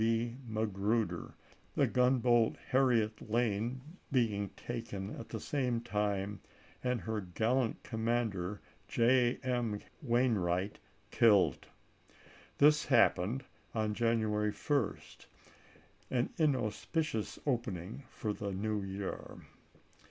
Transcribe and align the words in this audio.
B. 0.01 0.37
Magruder, 0.47 1.35
the 1.75 1.85
gunboat 1.85 2.55
pim,*! 2.55 2.63
Harriet 2.69 3.29
Lane 3.29 3.81
being 4.11 4.49
taken 4.57 5.15
at 5.19 5.29
the 5.29 5.39
same 5.39 5.79
time 5.79 6.41
and 6.83 6.99
her 7.01 7.21
gallant 7.21 7.83
commander, 7.83 8.61
J. 8.87 9.37
M. 9.43 9.77
Wainwright, 10.01 10.79
killed. 11.11 11.67
This 12.57 12.85
isea. 12.87 12.87
happened 12.89 13.43
on 13.75 13.93
January 13.93 14.51
1st; 14.51 15.27
an 16.09 16.31
inauspicious 16.39 17.37
opening 17.45 18.01
for 18.09 18.33
the 18.33 18.51
New 18.51 18.81
Year. 18.81 19.37